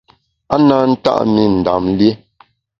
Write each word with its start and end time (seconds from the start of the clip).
A 0.53 0.55
na 0.67 0.77
nta’ 0.91 1.13
mi 1.31 1.43
Ndam 1.59 1.83
lié. 1.97 2.11